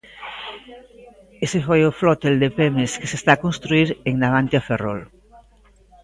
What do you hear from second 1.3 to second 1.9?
Ese foi